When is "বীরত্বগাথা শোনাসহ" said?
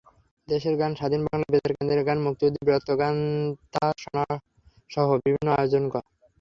2.67-5.07